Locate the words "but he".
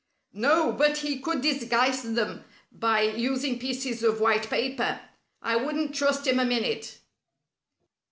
0.71-1.19